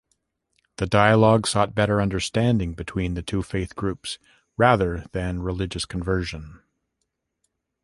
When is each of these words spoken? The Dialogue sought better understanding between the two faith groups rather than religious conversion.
The 0.77 0.87
Dialogue 0.87 1.45
sought 1.45 1.75
better 1.75 2.01
understanding 2.01 2.73
between 2.73 3.13
the 3.13 3.21
two 3.21 3.43
faith 3.43 3.75
groups 3.75 4.17
rather 4.57 5.05
than 5.11 5.43
religious 5.43 5.85
conversion. 5.85 6.59